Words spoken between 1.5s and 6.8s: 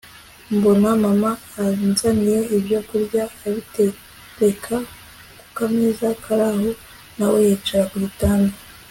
anzaniye ibyo kurya abitereka kukameza karaho